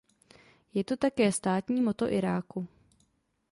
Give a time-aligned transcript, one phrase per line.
[0.73, 2.67] Je to také státní motto Iráku.